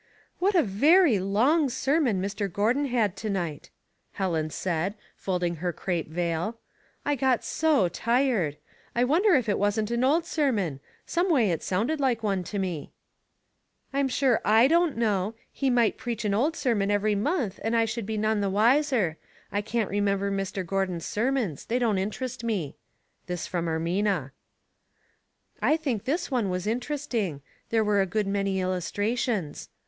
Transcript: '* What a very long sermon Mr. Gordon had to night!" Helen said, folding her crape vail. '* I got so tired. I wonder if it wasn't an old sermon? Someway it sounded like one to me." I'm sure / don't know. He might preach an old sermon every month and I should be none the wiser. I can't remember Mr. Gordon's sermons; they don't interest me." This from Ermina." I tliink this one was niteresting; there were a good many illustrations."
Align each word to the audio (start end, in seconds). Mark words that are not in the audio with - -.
'* 0.21 0.39
What 0.39 0.55
a 0.55 0.63
very 0.63 1.19
long 1.19 1.69
sermon 1.69 2.19
Mr. 2.19 2.51
Gordon 2.51 2.85
had 2.85 3.15
to 3.17 3.29
night!" 3.29 3.69
Helen 4.13 4.49
said, 4.49 4.95
folding 5.15 5.57
her 5.57 5.71
crape 5.71 6.07
vail. 6.09 6.57
'* 6.81 7.05
I 7.05 7.13
got 7.13 7.43
so 7.43 7.87
tired. 7.87 8.57
I 8.95 9.03
wonder 9.03 9.35
if 9.35 9.47
it 9.47 9.59
wasn't 9.59 9.91
an 9.91 10.03
old 10.03 10.25
sermon? 10.25 10.79
Someway 11.05 11.49
it 11.51 11.61
sounded 11.61 11.99
like 11.99 12.23
one 12.23 12.43
to 12.45 12.57
me." 12.57 12.93
I'm 13.93 14.07
sure 14.07 14.41
/ 14.43 14.43
don't 14.67 14.97
know. 14.97 15.35
He 15.51 15.69
might 15.69 15.99
preach 15.99 16.25
an 16.25 16.33
old 16.33 16.55
sermon 16.55 16.89
every 16.89 17.13
month 17.13 17.59
and 17.63 17.75
I 17.75 17.85
should 17.85 18.07
be 18.07 18.17
none 18.17 18.41
the 18.41 18.49
wiser. 18.49 19.19
I 19.51 19.61
can't 19.61 19.87
remember 19.91 20.31
Mr. 20.31 20.65
Gordon's 20.65 21.05
sermons; 21.05 21.63
they 21.65 21.77
don't 21.77 21.99
interest 21.99 22.43
me." 22.43 22.75
This 23.27 23.45
from 23.45 23.67
Ermina." 23.67 24.31
I 25.61 25.77
tliink 25.77 26.05
this 26.05 26.31
one 26.31 26.49
was 26.49 26.65
niteresting; 26.65 27.41
there 27.69 27.83
were 27.83 28.01
a 28.01 28.07
good 28.07 28.25
many 28.25 28.59
illustrations." 28.59 29.69